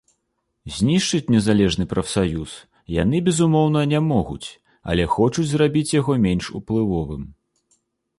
[0.75, 2.51] Знішчыць незалежны прафсаюз
[3.01, 4.49] яны, безумоўна, не могуць,
[4.95, 7.23] але хочуць зрабіць яго менш уплывовым.